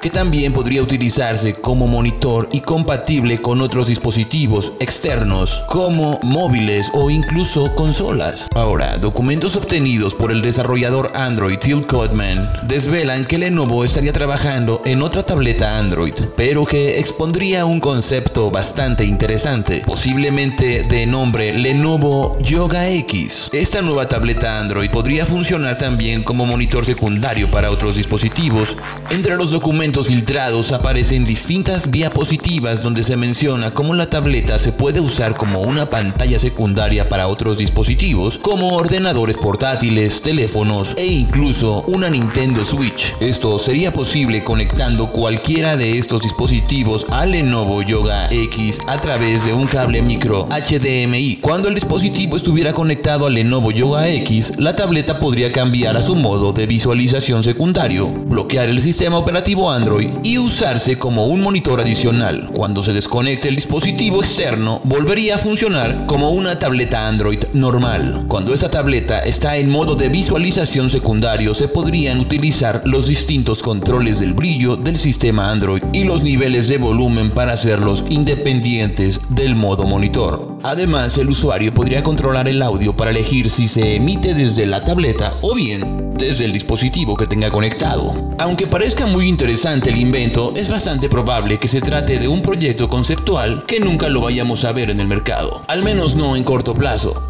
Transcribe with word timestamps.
que 0.00 0.10
también 0.10 0.52
podría 0.52 0.82
utilizarse 0.82 1.54
como 1.54 1.86
monitor 1.86 2.48
y 2.52 2.60
compatible 2.60 3.38
con 3.38 3.60
otros 3.60 3.88
dispositivos 3.88 4.72
externos 4.78 5.62
como 5.66 6.20
móviles 6.22 6.90
o 6.94 7.10
incluso 7.10 7.74
consolas. 7.74 8.46
Ahora, 8.54 8.98
documentos 8.98 9.56
obtenidos 9.56 10.14
por 10.14 10.30
el 10.30 10.40
desarrollador 10.40 11.12
Android 11.14 11.58
Till 11.58 11.86
Codman 11.86 12.48
desvelan 12.62 13.24
que 13.24 13.38
Lenovo 13.38 13.84
estaría 13.84 14.12
trabajando 14.12 14.82
en 14.84 15.02
otra 15.02 15.24
tableta 15.24 15.78
Android, 15.78 16.14
pero 16.36 16.64
que 16.64 16.98
expondría 17.00 17.64
un 17.64 17.80
concepto 17.80 18.50
bastante 18.50 19.04
interesante, 19.04 19.82
posiblemente 19.84 20.84
de 20.84 21.06
nombre 21.06 21.52
Lenovo 21.52 22.38
Yoga 22.40 22.88
X. 22.90 23.48
Esta 23.52 23.82
nueva 23.82 24.08
tableta 24.08 24.60
Android 24.60 24.90
podría 24.90 25.26
funcionar 25.26 25.78
también 25.78 26.22
como 26.22 26.46
monitor 26.46 26.86
secundario 26.86 27.50
para 27.50 27.70
otros 27.70 27.96
dispositivos. 27.96 28.76
Entre 29.10 29.36
los 29.36 29.50
documentos 29.88 30.08
filtrados 30.08 30.72
aparecen 30.72 31.24
distintas 31.24 31.90
diapositivas 31.90 32.82
donde 32.82 33.04
se 33.04 33.16
menciona 33.16 33.70
cómo 33.70 33.94
la 33.94 34.10
tableta 34.10 34.58
se 34.58 34.70
puede 34.70 35.00
usar 35.00 35.34
como 35.34 35.62
una 35.62 35.88
pantalla 35.88 36.38
secundaria 36.38 37.08
para 37.08 37.26
otros 37.26 37.56
dispositivos, 37.56 38.36
como 38.38 38.76
ordenadores 38.76 39.38
portátiles, 39.38 40.20
teléfonos 40.20 40.94
e 40.98 41.06
incluso 41.06 41.84
una 41.86 42.10
Nintendo 42.10 42.66
Switch. 42.66 43.14
Esto 43.20 43.58
sería 43.58 43.94
posible 43.94 44.44
conectando 44.44 45.10
cualquiera 45.10 45.76
de 45.76 45.98
estos 45.98 46.20
dispositivos 46.20 47.06
al 47.10 47.30
Lenovo 47.30 47.80
Yoga 47.80 48.30
X 48.30 48.82
a 48.88 49.00
través 49.00 49.46
de 49.46 49.54
un 49.54 49.66
cable 49.66 50.02
micro 50.02 50.48
HDMI. 50.50 51.38
Cuando 51.40 51.68
el 51.68 51.74
dispositivo 51.74 52.36
estuviera 52.36 52.74
conectado 52.74 53.26
al 53.26 53.34
Lenovo 53.34 53.70
Yoga 53.70 54.06
X, 54.08 54.58
la 54.58 54.76
tableta 54.76 55.18
podría 55.18 55.50
cambiar 55.50 55.96
a 55.96 56.02
su 56.02 56.14
modo 56.14 56.52
de 56.52 56.66
visualización 56.66 57.42
secundario, 57.42 58.08
bloquear 58.08 58.68
el 58.68 58.82
sistema 58.82 59.16
operativo 59.16 59.70
Android 59.78 60.10
y 60.24 60.38
usarse 60.38 60.98
como 60.98 61.26
un 61.26 61.40
monitor 61.40 61.80
adicional. 61.80 62.50
Cuando 62.52 62.82
se 62.82 62.92
desconecte 62.92 63.48
el 63.48 63.54
dispositivo 63.54 64.22
externo, 64.22 64.80
volvería 64.82 65.36
a 65.36 65.38
funcionar 65.38 66.06
como 66.06 66.32
una 66.32 66.58
tableta 66.58 67.06
Android 67.06 67.44
normal. 67.52 68.24
Cuando 68.26 68.52
esta 68.52 68.70
tableta 68.70 69.20
está 69.20 69.56
en 69.56 69.70
modo 69.70 69.94
de 69.94 70.08
visualización 70.08 70.90
secundario, 70.90 71.54
se 71.54 71.68
podrían 71.68 72.18
utilizar 72.18 72.82
los 72.84 73.06
distintos 73.06 73.62
controles 73.62 74.18
del 74.18 74.34
brillo 74.34 74.76
del 74.76 74.96
sistema 74.96 75.50
Android 75.50 75.82
y 75.92 76.02
los 76.02 76.24
niveles 76.24 76.68
de 76.68 76.78
volumen 76.78 77.30
para 77.30 77.52
hacerlos 77.52 78.04
independientes 78.08 79.20
del 79.28 79.54
modo 79.54 79.86
monitor. 79.86 80.47
Además, 80.62 81.16
el 81.18 81.30
usuario 81.30 81.72
podría 81.72 82.02
controlar 82.02 82.48
el 82.48 82.62
audio 82.62 82.96
para 82.96 83.10
elegir 83.10 83.48
si 83.48 83.68
se 83.68 83.96
emite 83.96 84.34
desde 84.34 84.66
la 84.66 84.84
tableta 84.84 85.34
o 85.42 85.54
bien 85.54 86.14
desde 86.14 86.44
el 86.44 86.52
dispositivo 86.52 87.16
que 87.16 87.26
tenga 87.26 87.50
conectado. 87.50 88.12
Aunque 88.38 88.66
parezca 88.66 89.06
muy 89.06 89.28
interesante 89.28 89.90
el 89.90 89.96
invento, 89.96 90.52
es 90.56 90.68
bastante 90.68 91.08
probable 91.08 91.58
que 91.58 91.68
se 91.68 91.80
trate 91.80 92.18
de 92.18 92.26
un 92.26 92.42
proyecto 92.42 92.88
conceptual 92.88 93.64
que 93.66 93.78
nunca 93.78 94.08
lo 94.08 94.20
vayamos 94.20 94.64
a 94.64 94.72
ver 94.72 94.90
en 94.90 94.98
el 94.98 95.06
mercado, 95.06 95.62
al 95.68 95.84
menos 95.84 96.16
no 96.16 96.34
en 96.34 96.42
corto 96.42 96.74
plazo. 96.74 97.22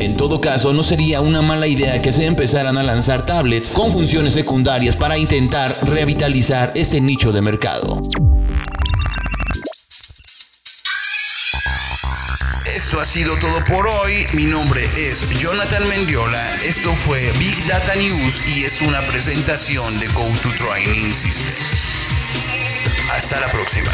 En 0.00 0.16
todo 0.16 0.40
caso, 0.40 0.72
no 0.72 0.82
sería 0.82 1.20
una 1.20 1.42
mala 1.42 1.66
idea 1.66 2.02
que 2.02 2.12
se 2.12 2.26
empezaran 2.26 2.76
a 2.76 2.82
lanzar 2.82 3.24
tablets 3.24 3.72
con 3.72 3.90
funciones 3.90 4.34
secundarias 4.34 4.96
para 4.96 5.16
intentar 5.16 5.78
revitalizar 5.82 6.72
ese 6.74 7.00
nicho 7.00 7.32
de 7.32 7.42
mercado. 7.42 8.00
Esto 12.74 13.00
ha 13.00 13.04
sido 13.04 13.36
todo 13.38 13.64
por 13.64 13.86
hoy. 13.86 14.26
Mi 14.32 14.46
nombre 14.46 14.88
es 14.96 15.28
Jonathan 15.38 15.86
Mendiola. 15.88 16.56
Esto 16.62 16.94
fue 16.94 17.32
Big 17.38 17.66
Data 17.66 17.94
News 17.96 18.42
y 18.46 18.64
es 18.64 18.82
una 18.82 19.06
presentación 19.06 19.98
de 19.98 20.08
Go 20.08 20.30
to 20.42 20.50
Training 20.50 21.12
Systems. 21.12 22.06
Hasta 23.10 23.40
la 23.40 23.50
próxima. 23.50 23.92